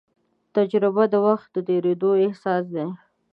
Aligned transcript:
تجربه 0.55 1.03
د 1.13 1.15
وخت 1.27 1.49
د 1.53 1.57
تېرېدو 1.67 2.09
احساس 2.25 2.63
دی. 2.75 2.87